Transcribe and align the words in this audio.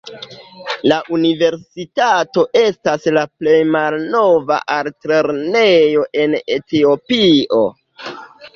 La 0.91 0.95
universitato 1.17 2.45
estas 2.61 3.05
la 3.19 3.25
plej 3.43 3.59
malnova 3.77 4.59
altlernejo 4.79 6.09
en 6.25 6.37
Etiopio. 6.59 7.65